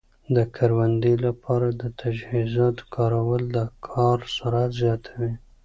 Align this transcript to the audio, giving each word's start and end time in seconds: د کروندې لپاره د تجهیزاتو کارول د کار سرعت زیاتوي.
د 0.35 0.37
کروندې 0.55 1.13
لپاره 1.25 1.67
د 1.81 1.83
تجهیزاتو 2.01 2.83
کارول 2.95 3.41
د 3.55 3.57
کار 3.87 4.17
سرعت 4.35 4.71
زیاتوي. 4.81 5.33